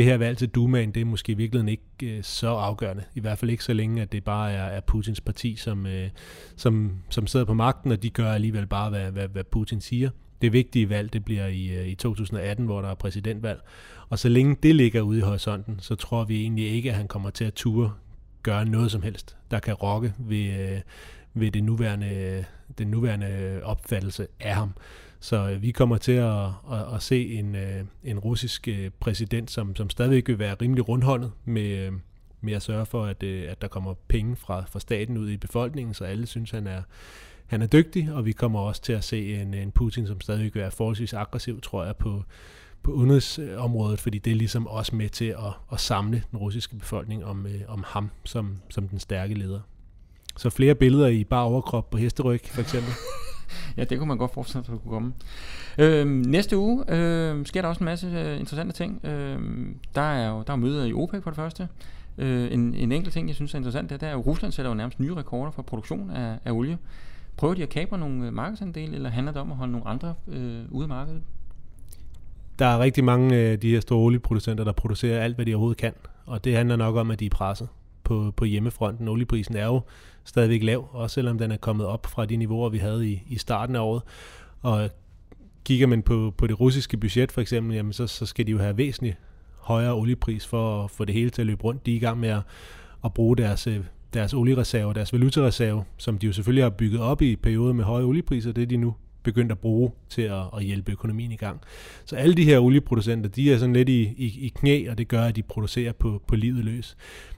det 0.00 0.08
her 0.08 0.16
valg 0.16 0.38
til 0.38 0.48
Dumaen, 0.48 0.90
det 0.90 1.00
er 1.00 1.04
måske 1.04 1.32
i 1.32 1.34
virkeligheden 1.34 1.68
ikke 1.68 2.16
øh, 2.16 2.22
så 2.22 2.48
afgørende. 2.48 3.04
I 3.14 3.20
hvert 3.20 3.38
fald 3.38 3.50
ikke 3.50 3.64
så 3.64 3.72
længe, 3.72 4.02
at 4.02 4.12
det 4.12 4.24
bare 4.24 4.52
er, 4.52 4.64
er 4.64 4.80
Putins 4.80 5.20
parti, 5.20 5.56
som, 5.56 5.86
øh, 5.86 6.08
som, 6.56 6.92
som 7.10 7.26
sidder 7.26 7.46
på 7.46 7.54
magten, 7.54 7.92
og 7.92 8.02
de 8.02 8.10
gør 8.10 8.32
alligevel 8.32 8.66
bare, 8.66 8.90
hvad, 8.90 9.10
hvad, 9.10 9.28
hvad 9.28 9.44
Putin 9.44 9.80
siger. 9.80 10.10
Det 10.42 10.52
vigtige 10.52 10.88
valg, 10.88 11.12
det 11.12 11.24
bliver 11.24 11.46
i, 11.46 11.68
øh, 11.68 11.86
i 11.86 11.94
2018, 11.94 12.64
hvor 12.64 12.82
der 12.82 12.88
er 12.88 12.94
præsidentvalg. 12.94 13.60
Og 14.08 14.18
så 14.18 14.28
længe 14.28 14.56
det 14.62 14.74
ligger 14.74 15.00
ude 15.00 15.18
i 15.18 15.22
horisonten, 15.22 15.76
så 15.80 15.94
tror 15.94 16.24
vi 16.24 16.40
egentlig 16.40 16.68
ikke, 16.70 16.90
at 16.90 16.96
han 16.96 17.08
kommer 17.08 17.30
til 17.30 17.44
at 17.44 17.54
ture 17.54 17.92
gøre 18.42 18.64
noget 18.64 18.90
som 18.90 19.02
helst, 19.02 19.36
der 19.50 19.58
kan 19.58 19.74
rokke 19.74 20.14
ved, 20.18 20.60
øh, 20.60 20.80
ved 21.34 21.50
det 21.50 21.64
nuværende, 21.64 22.44
den 22.78 22.88
nuværende 22.88 23.60
opfattelse 23.62 24.26
af 24.40 24.54
ham. 24.54 24.72
Så 25.20 25.50
øh, 25.50 25.62
vi 25.62 25.70
kommer 25.70 25.96
til 25.96 26.12
at, 26.12 26.44
at, 26.72 26.94
at 26.94 27.02
se 27.02 27.32
en, 27.32 27.54
øh, 27.54 27.84
en 28.04 28.18
russisk 28.18 28.68
øh, 28.68 28.90
præsident, 29.00 29.50
som, 29.50 29.76
som 29.76 29.90
stadigvæk 29.90 30.28
vil 30.28 30.38
være 30.38 30.54
rimelig 30.54 30.88
rundhåndet 30.88 31.32
med, 31.44 31.78
øh, 31.78 31.92
med 32.40 32.52
at 32.52 32.62
sørge 32.62 32.86
for, 32.86 33.04
at, 33.04 33.22
øh, 33.22 33.50
at 33.50 33.62
der 33.62 33.68
kommer 33.68 33.94
penge 34.08 34.36
fra, 34.36 34.64
fra 34.70 34.80
staten 34.80 35.16
ud 35.16 35.30
i 35.30 35.36
befolkningen, 35.36 35.94
så 35.94 36.04
alle 36.04 36.26
synes, 36.26 36.50
han 36.50 36.66
er, 36.66 36.82
han 37.46 37.62
er 37.62 37.66
dygtig, 37.66 38.12
og 38.12 38.26
vi 38.26 38.32
kommer 38.32 38.60
også 38.60 38.82
til 38.82 38.92
at 38.92 39.04
se 39.04 39.34
en, 39.34 39.54
en 39.54 39.72
Putin, 39.72 40.06
som 40.06 40.20
stadigvæk 40.20 40.54
vil 40.54 40.62
være 40.62 40.70
forholdsvis 40.70 41.12
aggressiv, 41.12 41.60
tror 41.60 41.84
jeg, 41.84 41.96
på, 41.96 42.24
på 42.82 42.90
udenrigsområdet, 42.90 44.00
fordi 44.00 44.18
det 44.18 44.30
er 44.30 44.36
ligesom 44.36 44.66
også 44.66 44.96
med 44.96 45.08
til 45.08 45.24
at, 45.24 45.52
at 45.72 45.80
samle 45.80 46.22
den 46.30 46.38
russiske 46.38 46.76
befolkning 46.76 47.24
om, 47.24 47.46
øh, 47.46 47.60
om 47.68 47.84
ham 47.86 48.10
som, 48.24 48.58
som 48.68 48.88
den 48.88 48.98
stærke 48.98 49.34
leder. 49.34 49.60
Så 50.36 50.50
flere 50.50 50.74
billeder 50.74 51.06
i 51.06 51.24
bare 51.24 51.44
overkrop 51.44 51.90
på 51.90 51.98
hesteryg, 51.98 52.40
for 52.44 52.60
eksempel. 52.60 52.92
ja, 53.76 53.84
det 53.84 53.98
kunne 53.98 54.08
man 54.08 54.18
godt 54.18 54.34
forestille 54.34 54.64
sig, 54.64 54.74
at 54.74 54.82
kunne 54.82 54.92
komme. 54.92 55.12
Øh, 55.78 56.06
næste 56.06 56.58
uge 56.58 56.84
øh, 56.88 57.46
sker 57.46 57.62
der 57.62 57.68
også 57.68 57.80
en 57.80 57.84
masse 57.84 58.06
øh, 58.06 58.40
interessante 58.40 58.72
ting. 58.72 59.06
Øh, 59.06 59.38
der 59.94 60.00
er 60.00 60.30
jo 60.30 60.42
der 60.46 60.52
er 60.52 60.56
møder 60.56 60.84
i 60.84 60.92
OPEC 60.92 61.22
for 61.22 61.30
det 61.30 61.36
første. 61.36 61.68
Øh, 62.18 62.52
en, 62.52 62.74
en 62.74 62.92
enkelt 62.92 63.12
ting, 63.12 63.28
jeg 63.28 63.34
synes 63.34 63.54
er 63.54 63.58
interessant, 63.58 63.90
det 63.90 64.02
er, 64.02 64.10
at 64.10 64.26
Rusland 64.26 64.52
sætter 64.52 64.70
jo 64.70 64.74
nærmest 64.74 65.00
nye 65.00 65.14
rekorder 65.14 65.50
for 65.50 65.62
produktion 65.62 66.10
af, 66.10 66.38
af 66.44 66.52
olie. 66.52 66.78
Prøver 67.36 67.54
de 67.54 67.62
at 67.62 67.68
kapre 67.68 67.98
nogle 67.98 68.26
øh, 68.26 68.32
markedsandele, 68.32 68.94
eller 68.94 69.10
handler 69.10 69.32
det 69.32 69.40
om 69.40 69.50
at 69.50 69.56
holde 69.56 69.72
nogle 69.72 69.88
andre 69.88 70.14
øh, 70.28 70.62
ude 70.70 70.82
af 70.82 70.88
markedet? 70.88 71.22
Der 72.58 72.66
er 72.66 72.78
rigtig 72.78 73.04
mange 73.04 73.36
af 73.36 73.60
de 73.60 73.70
her 73.70 73.80
store 73.80 73.98
olieproducenter, 73.98 74.64
der 74.64 74.72
producerer 74.72 75.22
alt, 75.22 75.34
hvad 75.34 75.46
de 75.46 75.54
overhovedet 75.54 75.78
kan. 75.78 75.92
Og 76.26 76.44
det 76.44 76.56
handler 76.56 76.76
nok 76.76 76.96
om, 76.96 77.10
at 77.10 77.20
de 77.20 77.26
er 77.26 77.30
presset 77.30 77.68
på, 78.10 78.32
på 78.36 78.44
hjemmefronten. 78.44 79.08
Olieprisen 79.08 79.56
er 79.56 79.66
jo 79.66 79.80
stadigvæk 80.24 80.62
lav, 80.62 80.88
også 80.92 81.14
selvom 81.14 81.38
den 81.38 81.50
er 81.52 81.56
kommet 81.56 81.86
op 81.86 82.06
fra 82.06 82.26
de 82.26 82.36
niveauer, 82.36 82.68
vi 82.68 82.78
havde 82.78 83.10
i, 83.10 83.22
i 83.28 83.38
starten 83.38 83.76
af 83.76 83.80
året. 83.80 84.02
Og 84.60 84.90
kigger 85.64 85.86
man 85.86 86.02
på, 86.02 86.34
på 86.38 86.46
det 86.46 86.60
russiske 86.60 86.96
budget 86.96 87.32
for 87.32 87.40
eksempel, 87.40 87.76
jamen 87.76 87.92
så, 87.92 88.06
så 88.06 88.26
skal 88.26 88.46
de 88.46 88.52
jo 88.52 88.58
have 88.58 88.76
væsentligt 88.76 89.16
højere 89.58 89.94
oliepris 89.94 90.46
for 90.46 90.84
at 90.84 90.90
få 90.90 91.04
det 91.04 91.14
hele 91.14 91.30
til 91.30 91.42
at 91.42 91.46
løbe 91.46 91.64
rundt. 91.64 91.86
De 91.86 91.92
er 91.92 91.96
i 91.96 91.98
gang 91.98 92.20
med 92.20 92.28
at, 92.28 92.42
at 93.04 93.14
bruge 93.14 93.36
deres, 93.36 93.66
øh, 93.66 93.80
deres 94.14 94.34
oliereserve, 94.34 94.94
deres 94.94 95.12
valutareserve, 95.12 95.84
som 95.96 96.18
de 96.18 96.26
jo 96.26 96.32
selvfølgelig 96.32 96.64
har 96.64 96.70
bygget 96.70 97.00
op 97.00 97.22
i 97.22 97.36
perioder 97.36 97.72
med 97.72 97.84
høje 97.84 98.04
oliepriser, 98.04 98.52
det 98.52 98.62
er 98.62 98.66
de 98.66 98.76
nu 98.76 98.94
begyndt 99.22 99.52
at 99.52 99.58
bruge 99.58 99.90
til 100.08 100.22
at, 100.22 100.42
at 100.56 100.64
hjælpe 100.64 100.92
økonomien 100.92 101.32
i 101.32 101.36
gang. 101.36 101.60
Så 102.04 102.16
alle 102.16 102.34
de 102.34 102.44
her 102.44 102.58
olieproducenter, 102.58 103.30
de 103.30 103.52
er 103.52 103.58
sådan 103.58 103.72
lidt 103.72 103.88
i, 103.88 104.02
i, 104.02 104.38
i 104.40 104.52
knæ, 104.54 104.90
og 104.90 104.98
det 104.98 105.08
gør, 105.08 105.22
at 105.22 105.36
de 105.36 105.42
producerer 105.42 105.92
på, 105.92 106.22
på 106.26 106.36
livet 106.36 106.64
løs. 106.64 106.96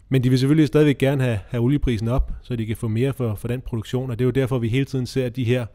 Men 0.08 0.24
de 0.24 0.30
vil 0.30 0.38
selvfølgelig 0.38 0.68
stadigvæk 0.68 0.98
gerne 0.98 1.22
have, 1.22 1.38
have 1.48 1.62
olieprisen 1.62 2.08
op, 2.08 2.32
så 2.42 2.56
de 2.56 2.66
kan 2.66 2.76
få 2.76 2.88
mere 2.88 3.12
for, 3.12 3.34
for 3.34 3.48
den 3.48 3.60
produktion, 3.60 4.10
og 4.10 4.18
det 4.18 4.24
er 4.24 4.26
jo 4.26 4.30
derfor, 4.30 4.58
vi 4.58 4.68
hele 4.68 4.84
tiden 4.84 5.06
ser 5.06 5.28
de 5.28 5.44
her 5.44 5.66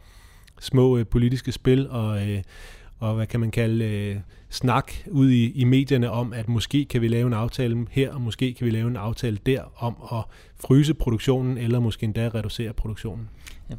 små 0.60 0.98
øh, 0.98 1.08
politiske 1.08 1.52
spil 1.52 1.90
og, 1.90 2.30
øh, 2.30 2.44
og 3.00 3.16
hvad 3.16 3.28
kan 3.28 3.40
man 3.40 3.52
kalde 3.52 3.86
øh, 3.86 4.16
snak 4.50 4.92
ud 5.12 5.30
i, 5.30 5.52
i 5.52 5.64
medierne 5.64 6.12
om, 6.12 6.34
at 6.34 6.50
måske 6.50 6.86
kan 6.86 7.02
vi 7.02 7.08
lave 7.08 7.28
en 7.28 7.34
aftale 7.34 7.88
her, 7.92 8.14
og 8.14 8.22
måske 8.22 8.54
kan 8.54 8.66
vi 8.66 8.72
lave 8.72 8.88
en 8.88 8.96
aftale 8.96 9.38
der 9.46 9.84
om 9.84 9.96
at 10.12 10.24
fryse 10.56 10.94
produktionen, 10.94 11.58
eller 11.58 11.80
måske 11.80 12.04
endda 12.04 12.30
reducere 12.34 12.74
produktionen. 12.74 13.30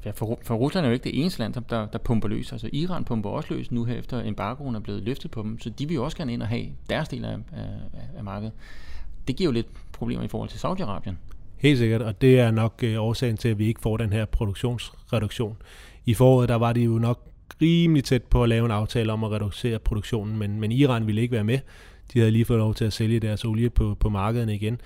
Ja, 0.04 0.10
for, 0.10 0.38
for 0.42 0.54
Rusland 0.54 0.86
er 0.86 0.90
jo 0.90 0.94
ikke 0.94 1.04
det 1.04 1.20
eneste 1.20 1.40
land, 1.40 1.54
der, 1.54 1.86
der 1.86 1.98
pumper 1.98 2.28
løs. 2.28 2.52
Altså 2.52 2.68
Iran 2.72 3.04
pumper 3.04 3.30
også 3.30 3.54
løs 3.54 3.70
nu 3.70 3.84
her, 3.84 3.94
efter 3.94 4.24
embargoen 4.24 4.74
er 4.74 4.80
blevet 4.80 5.02
løftet 5.02 5.30
på 5.30 5.42
dem, 5.42 5.60
så 5.60 5.70
de 5.70 5.88
vil 5.88 5.94
jo 5.94 6.04
også 6.04 6.16
gerne 6.16 6.32
ind 6.32 6.42
og 6.42 6.48
have 6.48 6.66
deres 6.90 7.08
del 7.08 7.24
af, 7.24 7.32
af, 7.32 7.68
af 8.16 8.24
markedet. 8.24 8.52
Det 9.28 9.36
giver 9.36 9.48
jo 9.48 9.52
lidt 9.52 9.66
problemer 9.92 10.24
i 10.24 10.28
forhold 10.28 10.48
til 10.48 10.58
Saudi-Arabien. 10.58 11.14
Helt 11.56 11.78
sikkert, 11.78 12.02
og 12.02 12.20
det 12.20 12.40
er 12.40 12.50
nok 12.50 12.80
øh, 12.82 13.02
årsagen 13.02 13.36
til, 13.36 13.48
at 13.48 13.58
vi 13.58 13.66
ikke 13.66 13.80
får 13.80 13.96
den 13.96 14.12
her 14.12 14.24
produktionsreduktion. 14.24 15.56
I 16.06 16.14
foråret 16.14 16.48
der 16.48 16.54
var 16.54 16.72
de 16.72 16.80
jo 16.80 16.98
nok 16.98 17.28
rimelig 17.62 18.04
tæt 18.04 18.22
på 18.22 18.42
at 18.42 18.48
lave 18.48 18.64
en 18.64 18.70
aftale 18.70 19.12
om 19.12 19.24
at 19.24 19.30
reducere 19.30 19.78
produktionen, 19.78 20.38
men, 20.38 20.60
men 20.60 20.72
Iran 20.72 21.06
ville 21.06 21.22
ikke 21.22 21.32
være 21.32 21.44
med. 21.44 21.58
De 22.12 22.18
havde 22.18 22.30
lige 22.30 22.44
fået 22.44 22.58
lov 22.58 22.74
til 22.74 22.84
at 22.84 22.92
sælge 22.92 23.20
deres 23.20 23.44
olie 23.44 23.70
på, 23.70 23.96
på 24.00 24.08
markederne 24.08 24.54
igen. 24.54 24.80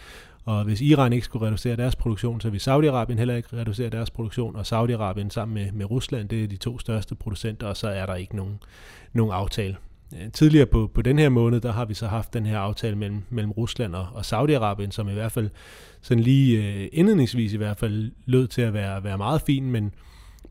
Og 0.45 0.65
hvis 0.65 0.81
Iran 0.81 1.13
ikke 1.13 1.25
skulle 1.25 1.47
reducere 1.47 1.77
deres 1.77 1.97
produktion, 1.97 2.41
så 2.41 2.51
vil 2.51 2.59
Saudi-Arabien 2.59 3.19
heller 3.19 3.35
ikke 3.35 3.57
reducere 3.57 3.91
deres 3.91 4.11
produktion, 4.11 4.57
og 4.57 4.63
Saudi-Arabien 4.63 5.29
sammen 5.29 5.55
med, 5.55 5.73
med 5.73 5.91
Rusland, 5.91 6.29
det 6.29 6.45
er 6.45 6.49
de 6.49 6.57
to 6.57 6.79
største 6.79 7.15
producenter, 7.15 7.67
og 7.67 7.77
så 7.77 7.89
er 7.89 8.07
der 8.07 8.15
ikke 8.15 8.37
nogen, 8.37 8.59
nogen 9.13 9.33
aftale. 9.33 9.77
Øh, 10.15 10.33
tidligere 10.33 10.67
på, 10.67 10.91
på 10.95 11.03
den 11.03 11.19
her 11.19 11.29
måned, 11.29 11.61
der 11.61 11.73
har 11.73 11.85
vi 11.85 11.95
så 11.95 12.07
haft 12.07 12.35
den 12.35 12.47
her 12.47 12.59
aftale 12.59 12.97
mellem, 12.97 13.23
mellem 13.31 13.53
Rusland 13.53 13.95
og, 13.95 14.07
og 14.15 14.21
Saudi-Arabien, 14.21 14.91
som 14.91 15.09
i 15.09 15.13
hvert 15.13 15.33
fald 15.33 15.51
sådan 16.01 16.23
lige 16.23 16.75
øh, 16.75 16.89
indledningsvis 16.93 17.53
i 17.53 17.57
hvert 17.57 17.77
fald 17.77 18.13
lød 18.27 18.47
til 18.47 18.63
at 18.63 18.75
være, 18.75 19.05
være 19.05 19.19
meget 19.19 19.43
fin, 19.43 19.71
men, 19.71 19.95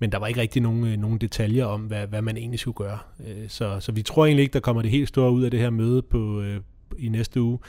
men 0.02 0.12
der 0.12 0.18
var 0.18 0.28
ikke 0.28 0.42
rigtig 0.42 0.62
nogen, 0.62 0.88
øh, 0.88 0.98
nogen 0.98 1.18
detaljer 1.18 1.66
om, 1.66 1.82
hvad, 1.82 2.08
hvad 2.08 2.22
man 2.22 2.38
egentlig 2.38 2.60
skulle 2.60 2.76
gøre. 2.76 3.00
Øh, 3.28 3.50
så, 3.50 3.80
så 3.80 3.92
vi 3.92 4.02
tror 4.02 4.26
egentlig 4.26 4.44
ikke, 4.44 4.54
der 4.54 4.60
kommer 4.60 4.82
det 4.82 4.92
helt 4.92 5.08
store 5.08 5.32
ud 5.32 5.44
af 5.44 5.52
det 5.52 5.60
her 5.60 5.70
møde 5.70 6.02
på, 6.02 6.42
øh, 6.42 6.62
i 6.98 7.10
næste 7.10 7.42
uge. 7.42 7.60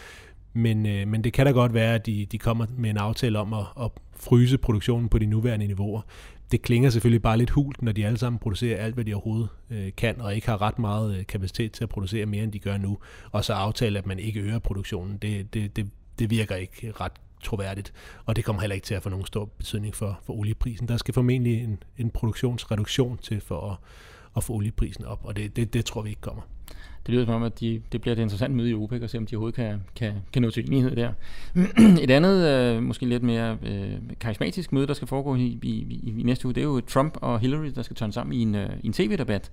Men, 0.52 0.86
øh, 0.86 1.08
men 1.08 1.24
det 1.24 1.32
kan 1.32 1.46
da 1.46 1.52
godt 1.52 1.74
være, 1.74 1.94
at 1.94 2.06
de, 2.06 2.26
de 2.26 2.38
kommer 2.38 2.66
med 2.76 2.90
en 2.90 2.96
aftale 2.96 3.38
om 3.38 3.52
at, 3.52 3.64
at 3.80 3.90
fryse 4.16 4.58
produktionen 4.58 5.08
på 5.08 5.18
de 5.18 5.26
nuværende 5.26 5.66
niveauer. 5.66 6.00
Det 6.52 6.62
klinger 6.62 6.90
selvfølgelig 6.90 7.22
bare 7.22 7.38
lidt 7.38 7.50
hult, 7.50 7.82
når 7.82 7.92
de 7.92 8.06
alle 8.06 8.18
sammen 8.18 8.38
producerer 8.38 8.84
alt, 8.84 8.94
hvad 8.94 9.04
de 9.04 9.14
overhovedet 9.14 9.48
øh, 9.70 9.90
kan, 9.96 10.20
og 10.20 10.34
ikke 10.34 10.46
har 10.46 10.62
ret 10.62 10.78
meget 10.78 11.16
øh, 11.16 11.26
kapacitet 11.26 11.72
til 11.72 11.84
at 11.84 11.88
producere 11.88 12.26
mere, 12.26 12.44
end 12.44 12.52
de 12.52 12.58
gør 12.58 12.76
nu. 12.78 12.98
Og 13.30 13.44
så 13.44 13.52
aftale, 13.52 13.98
at 13.98 14.06
man 14.06 14.18
ikke 14.18 14.40
øger 14.40 14.58
produktionen. 14.58 15.16
Det, 15.16 15.54
det, 15.54 15.76
det, 15.76 15.90
det 16.18 16.30
virker 16.30 16.56
ikke 16.56 16.92
ret 17.00 17.12
troværdigt, 17.42 17.92
og 18.24 18.36
det 18.36 18.44
kommer 18.44 18.62
heller 18.62 18.74
ikke 18.74 18.84
til 18.84 18.94
at 18.94 19.02
få 19.02 19.08
nogen 19.08 19.26
stor 19.26 19.44
betydning 19.44 19.94
for, 19.94 20.20
for 20.22 20.32
olieprisen. 20.32 20.88
Der 20.88 20.96
skal 20.96 21.14
formentlig 21.14 21.64
en, 21.64 21.82
en 21.98 22.10
produktionsreduktion 22.10 23.18
til 23.18 23.40
for 23.40 23.70
at, 23.70 23.76
at 24.36 24.44
få 24.44 24.52
olieprisen 24.52 25.04
op, 25.04 25.20
og 25.24 25.36
det, 25.36 25.56
det, 25.56 25.72
det 25.72 25.84
tror 25.84 26.02
vi 26.02 26.08
ikke 26.08 26.20
kommer 26.20 26.42
det 27.06 27.14
lyder 27.14 27.24
som 27.24 27.34
om, 27.34 27.42
at 27.42 27.60
de, 27.60 27.82
det 27.92 28.00
bliver 28.00 28.16
et 28.16 28.20
interessant 28.20 28.54
møde 28.54 28.70
i 28.70 28.74
OPEC, 28.74 29.02
og 29.02 29.10
se 29.10 29.18
om 29.18 29.26
de 29.26 29.36
overhovedet 29.36 29.56
kan, 29.56 29.82
kan, 29.96 30.12
kan 30.32 30.42
nå 30.42 30.50
til 30.50 30.66
enighed 30.66 30.96
der. 30.96 31.12
et 32.04 32.10
andet, 32.10 32.48
øh, 32.48 32.82
måske 32.82 33.06
lidt 33.06 33.22
mere 33.22 33.58
øh, 33.62 33.94
karismatisk 34.20 34.72
møde, 34.72 34.86
der 34.86 34.94
skal 34.94 35.08
foregå 35.08 35.34
i, 35.34 35.58
i, 35.62 35.68
i, 35.68 36.14
i 36.18 36.22
næste 36.22 36.46
uge, 36.46 36.54
det 36.54 36.60
er 36.60 36.64
jo 36.64 36.80
Trump 36.80 37.18
og 37.20 37.40
Hillary, 37.40 37.66
der 37.74 37.82
skal 37.82 37.96
tørne 37.96 38.12
sammen 38.12 38.32
i 38.32 38.42
en, 38.42 38.54
øh, 38.54 38.70
en 38.84 38.92
tv-debat. 38.92 39.50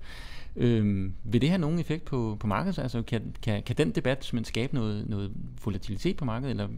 Øhm, 0.56 1.14
vil 1.24 1.40
det 1.40 1.48
have 1.48 1.60
nogen 1.60 1.78
effekt 1.78 2.04
på, 2.04 2.36
på 2.40 2.46
markedet? 2.46 2.78
Altså 2.78 3.02
kan, 3.02 3.34
kan, 3.42 3.62
kan 3.62 3.76
den 3.76 3.90
debat 3.90 4.24
simpelthen 4.24 4.44
skabe 4.44 4.74
noget, 4.74 5.08
noget 5.08 5.30
volatilitet 5.64 6.16
på 6.16 6.24
markedet, 6.24 6.50
eller 6.50 6.68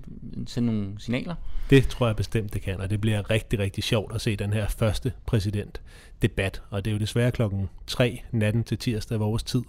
sende 0.46 0.66
nogle 0.66 0.88
signaler? 0.98 1.34
Det 1.70 1.88
tror 1.88 2.06
jeg 2.06 2.16
bestemt, 2.16 2.54
det 2.54 2.62
kan, 2.62 2.80
og 2.80 2.90
det 2.90 3.00
bliver 3.00 3.30
rigtig, 3.30 3.58
rigtig 3.58 3.84
sjovt 3.84 4.14
at 4.14 4.20
se 4.20 4.36
den 4.36 4.52
her 4.52 4.68
første 4.68 5.12
præsidentdebat. 5.26 6.62
Og 6.70 6.84
det 6.84 6.90
er 6.90 6.94
jo 6.94 7.00
desværre 7.00 7.30
klokken 7.30 7.68
3 7.86 8.22
natten 8.32 8.64
til 8.64 8.78
tirsdag 8.78 9.20
vores 9.20 9.42
tid. 9.42 9.62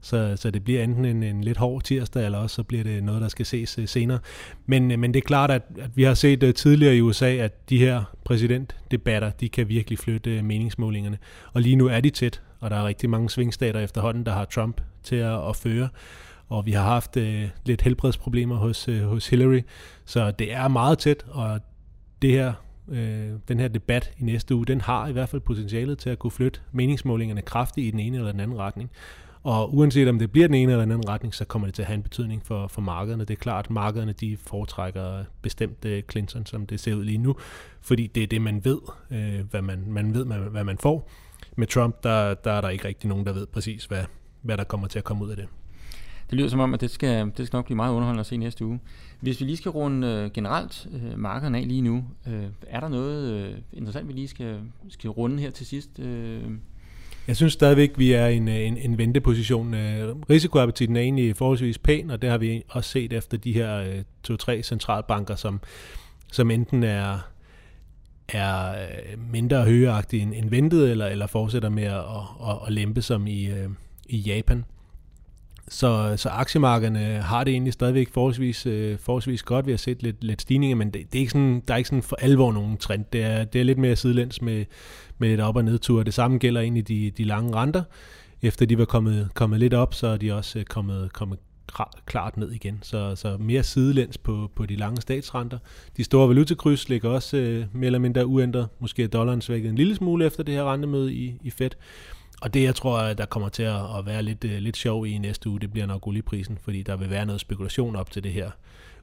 Så, 0.00 0.36
så 0.36 0.50
det 0.50 0.64
bliver 0.64 0.84
enten 0.84 1.04
en, 1.04 1.22
en 1.22 1.44
lidt 1.44 1.58
hård 1.58 1.82
tirsdag, 1.82 2.24
eller 2.24 2.38
også 2.38 2.56
så 2.56 2.62
bliver 2.62 2.84
det 2.84 3.04
noget, 3.04 3.22
der 3.22 3.28
skal 3.28 3.46
ses 3.46 3.78
uh, 3.78 3.84
senere. 3.84 4.18
Men, 4.66 4.92
uh, 4.92 4.98
men 4.98 5.14
det 5.14 5.20
er 5.20 5.26
klart, 5.26 5.50
at, 5.50 5.62
at 5.78 5.90
vi 5.94 6.02
har 6.02 6.14
set 6.14 6.42
uh, 6.42 6.50
tidligere 6.54 6.96
i 6.96 7.00
USA, 7.00 7.30
at 7.30 7.70
de 7.70 7.78
her 7.78 8.02
præsidentdebatter, 8.24 9.30
de 9.30 9.48
kan 9.48 9.68
virkelig 9.68 9.98
flytte 9.98 10.38
uh, 10.38 10.44
meningsmålingerne. 10.44 11.18
Og 11.52 11.60
lige 11.60 11.76
nu 11.76 11.86
er 11.86 12.00
de 12.00 12.10
tæt, 12.10 12.42
og 12.60 12.70
der 12.70 12.76
er 12.76 12.86
rigtig 12.86 13.10
mange 13.10 13.30
svingstater 13.30 13.80
efterhånden, 13.80 14.26
der 14.26 14.32
har 14.32 14.44
Trump 14.44 14.80
til 15.02 15.16
at, 15.16 15.48
at 15.48 15.56
føre. 15.56 15.88
Og 16.48 16.66
vi 16.66 16.72
har 16.72 16.82
haft 16.84 17.16
uh, 17.16 17.24
lidt 17.64 17.82
helbredsproblemer 17.82 18.56
hos, 18.56 18.88
uh, 18.88 19.00
hos 19.00 19.28
Hillary, 19.28 19.60
så 20.04 20.30
det 20.30 20.52
er 20.52 20.68
meget 20.68 20.98
tæt, 20.98 21.24
og 21.28 21.60
det 22.22 22.30
her 22.30 22.52
øh, 22.90 23.30
den 23.48 23.60
her 23.60 23.68
debat 23.68 24.12
i 24.18 24.24
næste 24.24 24.54
uge, 24.54 24.66
den 24.66 24.80
har 24.80 25.08
i 25.08 25.12
hvert 25.12 25.28
fald 25.28 25.42
potentialet 25.42 25.98
til 25.98 26.10
at 26.10 26.18
kunne 26.18 26.30
flytte 26.30 26.60
meningsmålingerne 26.72 27.42
kraftigt 27.42 27.86
i 27.86 27.90
den 27.90 28.00
ene 28.00 28.16
eller 28.16 28.32
den 28.32 28.40
anden 28.40 28.58
retning. 28.58 28.90
Og 29.42 29.74
uanset 29.74 30.08
om 30.08 30.18
det 30.18 30.32
bliver 30.32 30.48
den 30.48 30.54
ene 30.54 30.72
eller 30.72 30.84
den 30.84 30.92
anden 30.92 31.08
retning, 31.08 31.34
så 31.34 31.44
kommer 31.44 31.68
det 31.68 31.74
til 31.74 31.82
at 31.82 31.86
have 31.86 31.94
en 31.94 32.02
betydning 32.02 32.46
for, 32.46 32.66
for 32.66 32.80
markederne. 32.80 33.24
Det 33.24 33.34
er 33.34 33.40
klart, 33.40 33.64
at 33.64 33.70
markederne 33.70 34.12
de 34.12 34.36
foretrækker 34.36 35.24
bestemt 35.42 35.84
uh, 35.84 35.92
Clinton, 36.10 36.46
som 36.46 36.66
det 36.66 36.80
ser 36.80 36.94
ud 36.94 37.04
lige 37.04 37.18
nu, 37.18 37.36
fordi 37.80 38.06
det 38.06 38.22
er 38.22 38.26
det, 38.26 38.42
man 38.42 38.64
ved, 38.64 38.78
uh, 39.10 39.50
hvad 39.50 39.62
man, 39.62 39.84
man 39.86 40.14
ved, 40.14 40.24
hvad 40.50 40.64
man 40.64 40.78
får. 40.78 41.10
Med 41.56 41.66
Trump, 41.66 42.02
der, 42.02 42.34
der 42.34 42.52
er 42.52 42.60
der 42.60 42.68
ikke 42.68 42.88
rigtig 42.88 43.08
nogen, 43.08 43.26
der 43.26 43.32
ved 43.32 43.46
præcis, 43.46 43.84
hvad, 43.84 44.04
hvad 44.42 44.56
der 44.56 44.64
kommer 44.64 44.88
til 44.88 44.98
at 44.98 45.04
komme 45.04 45.24
ud 45.24 45.30
af 45.30 45.36
det. 45.36 45.46
Det 46.30 46.38
lyder 46.38 46.48
som 46.48 46.60
om, 46.60 46.74
at 46.74 46.80
det 46.80 46.90
skal, 46.90 47.32
det 47.36 47.46
skal 47.46 47.56
nok 47.56 47.64
blive 47.64 47.76
meget 47.76 47.92
underholdende 47.92 48.20
at 48.20 48.26
se 48.26 48.36
næste 48.36 48.64
uge. 48.66 48.80
Hvis 49.20 49.40
vi 49.40 49.44
lige 49.44 49.56
skal 49.56 49.70
runde 49.70 50.06
øh, 50.06 50.30
generelt 50.30 50.88
øh, 50.92 51.18
markederne 51.18 51.58
af 51.58 51.68
lige 51.68 51.80
nu, 51.80 52.04
øh, 52.26 52.46
er 52.66 52.80
der 52.80 52.88
noget 52.88 53.32
øh, 53.32 53.58
interessant, 53.72 54.08
vi 54.08 54.12
lige 54.12 54.28
skal, 54.28 54.60
skal 54.88 55.10
runde 55.10 55.38
her 55.42 55.50
til 55.50 55.66
sidst? 55.66 55.98
Øh? 55.98 56.50
Jeg 57.28 57.36
synes 57.36 57.52
stadigvæk, 57.52 57.90
vi 57.96 58.12
er 58.12 58.26
i 58.26 58.36
en, 58.36 58.48
øh, 58.48 58.54
en, 58.54 58.76
en 58.76 58.98
venteposition. 58.98 59.74
Øh, 59.74 60.16
risikoappetitten 60.30 60.96
er 60.96 61.00
egentlig 61.00 61.36
forholdsvis 61.36 61.78
pæn, 61.78 62.10
og 62.10 62.22
det 62.22 62.30
har 62.30 62.38
vi 62.38 62.62
også 62.68 62.90
set 62.90 63.12
efter 63.12 63.36
de 63.36 63.52
her 63.52 63.76
øh, 63.76 64.02
to-tre 64.22 64.62
centralbanker, 64.62 65.34
som, 65.34 65.60
som 66.32 66.50
enten 66.50 66.82
er, 66.82 67.18
er 68.28 68.74
mindre 69.32 69.64
højeagtige 69.64 70.22
end, 70.22 70.34
end 70.34 70.50
ventet, 70.50 70.90
eller, 70.90 71.06
eller 71.06 71.26
fortsætter 71.26 71.68
med 71.68 71.84
at, 71.84 72.04
at, 72.48 72.58
at 72.66 72.72
lempe 72.72 73.02
som 73.02 73.26
i, 73.26 73.48
i 74.06 74.16
Japan. 74.16 74.64
Så, 75.72 76.14
så 76.16 76.28
aktiemarkederne 76.28 77.00
har 77.22 77.44
det 77.44 77.52
egentlig 77.52 77.72
stadigvæk 77.72 78.12
forholdsvis, 78.12 78.66
øh, 78.66 78.98
forholdsvis 78.98 79.42
godt. 79.42 79.66
Vi 79.66 79.72
har 79.72 79.78
set 79.78 80.02
lidt, 80.02 80.24
lidt 80.24 80.42
stigninger, 80.42 80.76
men 80.76 80.90
det, 80.90 81.12
det 81.12 81.14
er 81.14 81.20
ikke 81.20 81.30
sådan, 81.30 81.62
der 81.68 81.74
er 81.74 81.78
ikke 81.78 81.88
sådan 81.88 82.02
for 82.02 82.16
alvor 82.16 82.52
nogen 82.52 82.76
trend. 82.76 83.04
Det 83.12 83.22
er, 83.22 83.44
det 83.44 83.60
er 83.60 83.64
lidt 83.64 83.78
mere 83.78 83.96
sidelæns 83.96 84.42
med, 84.42 84.64
med 85.18 85.34
et 85.34 85.40
op- 85.40 85.56
og 85.56 85.64
nedtur. 85.64 86.02
Det 86.02 86.14
samme 86.14 86.38
gælder 86.38 86.60
egentlig 86.60 86.88
de, 86.88 87.10
de 87.10 87.24
lange 87.24 87.54
renter. 87.54 87.82
Efter 88.42 88.66
de 88.66 88.78
var 88.78 88.84
kommet, 88.84 89.28
kommet 89.34 89.60
lidt 89.60 89.74
op, 89.74 89.94
så 89.94 90.06
er 90.06 90.16
de 90.16 90.34
også 90.34 90.58
øh, 90.58 90.64
kommet, 90.64 91.12
kommet 91.12 91.38
klart 92.06 92.36
ned 92.36 92.50
igen. 92.50 92.78
Så, 92.82 93.16
så 93.16 93.36
mere 93.40 93.62
sidelæns 93.62 94.18
på, 94.18 94.50
på 94.56 94.66
de 94.66 94.76
lange 94.76 95.00
statsrenter. 95.00 95.58
De 95.96 96.04
store 96.04 96.28
valutakryds 96.28 96.88
ligger 96.88 97.10
også 97.10 97.36
øh, 97.36 97.64
mere 97.72 97.86
eller 97.86 97.98
mindre 97.98 98.26
uændret. 98.26 98.68
Måske 98.78 99.02
er 99.02 99.08
dollaren 99.08 99.40
svækket 99.40 99.70
en 99.70 99.76
lille 99.76 99.94
smule 99.94 100.26
efter 100.26 100.42
det 100.42 100.54
her 100.54 100.72
rentemøde 100.72 101.14
i, 101.14 101.38
i 101.42 101.50
Fed. 101.50 101.70
Og 102.40 102.54
det, 102.54 102.62
jeg 102.62 102.74
tror, 102.74 103.12
der 103.12 103.26
kommer 103.26 103.48
til 103.48 103.62
at, 103.62 104.06
være 104.06 104.22
lidt, 104.22 104.44
uh, 104.44 104.50
lidt 104.50 104.76
sjov 104.76 105.06
i 105.06 105.18
næste 105.18 105.48
uge, 105.48 105.60
det 105.60 105.72
bliver 105.72 105.86
nok 105.86 106.06
olieprisen, 106.06 106.58
fordi 106.58 106.82
der 106.82 106.96
vil 106.96 107.10
være 107.10 107.26
noget 107.26 107.40
spekulation 107.40 107.96
op 107.96 108.10
til 108.10 108.24
det 108.24 108.32
her 108.32 108.50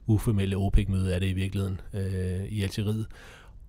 uformelle 0.06 0.56
OPEC-møde, 0.56 1.14
er 1.14 1.18
det 1.18 1.26
i 1.26 1.32
virkeligheden 1.32 1.80
øh, 1.94 2.44
i 2.44 2.62
Algeriet, 2.62 3.06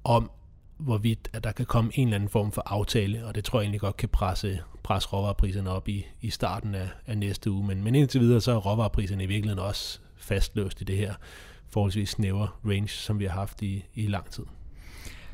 om 0.03 0.31
hvorvidt 0.77 1.29
at 1.33 1.43
der 1.43 1.51
kan 1.51 1.65
komme 1.65 1.91
en 1.93 2.07
eller 2.07 2.15
anden 2.15 2.29
form 2.29 2.51
for 2.51 2.63
aftale, 2.65 3.25
og 3.25 3.35
det 3.35 3.43
tror 3.45 3.59
jeg 3.59 3.63
egentlig 3.63 3.81
godt 3.81 3.97
kan 3.97 4.09
presse, 4.09 4.59
presse 4.83 5.09
råvarepriserne 5.09 5.69
op 5.69 5.87
i, 5.87 6.05
i 6.21 6.29
starten 6.29 6.75
af, 6.75 6.89
af 7.07 7.17
næste 7.17 7.51
uge. 7.51 7.67
Men, 7.67 7.83
men 7.83 7.95
indtil 7.95 8.21
videre, 8.21 8.41
så 8.41 8.51
er 8.51 8.55
råvarepriserne 8.55 9.23
i 9.23 9.27
virkeligheden 9.27 9.63
også 9.63 9.99
fastløst 10.17 10.81
i 10.81 10.83
det 10.83 10.97
her 10.97 11.13
forholdsvis 11.69 12.09
snævre 12.09 12.47
range, 12.65 12.87
som 12.87 13.19
vi 13.19 13.25
har 13.25 13.33
haft 13.33 13.61
i, 13.61 13.85
i 13.93 14.07
lang 14.07 14.29
tid. 14.29 14.43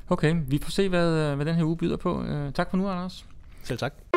Okay, 0.10 0.36
vi 0.48 0.60
får 0.62 0.72
se, 0.72 0.90
hvad, 0.90 1.36
hvad 1.36 1.46
den 1.46 1.56
her 1.56 1.64
uge 1.64 1.78
byder 1.78 1.98
på. 1.98 2.22
Uh, 2.22 2.54
tak 2.54 2.70
for 2.70 2.78
nu, 2.78 2.90
Anders. 2.90 3.26
Selv 3.64 3.80
tak. 3.80 4.15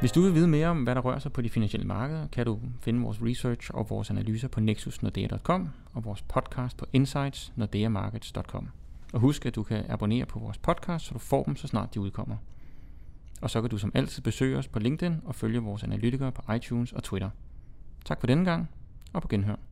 Hvis 0.00 0.12
du 0.12 0.20
vil 0.20 0.34
vide 0.34 0.48
mere 0.48 0.66
om, 0.68 0.82
hvad 0.82 0.94
der 0.94 1.00
rører 1.00 1.18
sig 1.18 1.32
på 1.32 1.42
de 1.42 1.50
finansielle 1.50 1.86
markeder, 1.86 2.26
kan 2.26 2.46
du 2.46 2.58
finde 2.80 3.02
vores 3.02 3.18
research 3.22 3.70
og 3.74 3.90
vores 3.90 4.10
analyser 4.10 4.48
på 4.48 4.60
nexusnordea.com 4.60 5.68
og 5.92 6.04
vores 6.04 6.22
podcast 6.22 6.76
på 6.76 6.86
insightsnordeamarkets.com. 6.92 8.68
Og 9.12 9.20
husk, 9.20 9.46
at 9.46 9.54
du 9.54 9.62
kan 9.62 9.84
abonnere 9.88 10.26
på 10.26 10.38
vores 10.38 10.58
podcast, 10.58 11.04
så 11.04 11.12
du 11.14 11.18
får 11.18 11.42
dem, 11.42 11.56
så 11.56 11.68
snart 11.68 11.94
de 11.94 12.00
udkommer. 12.00 12.36
Og 13.40 13.50
så 13.50 13.60
kan 13.60 13.70
du 13.70 13.78
som 13.78 13.92
altid 13.94 14.22
besøge 14.22 14.58
os 14.58 14.68
på 14.68 14.78
LinkedIn 14.78 15.20
og 15.24 15.34
følge 15.34 15.58
vores 15.58 15.82
analytikere 15.82 16.32
på 16.32 16.52
iTunes 16.52 16.92
og 16.92 17.02
Twitter. 17.02 17.30
Tak 18.04 18.20
for 18.20 18.26
denne 18.26 18.44
gang, 18.44 18.68
og 19.12 19.22
på 19.22 19.28
genhør. 19.28 19.71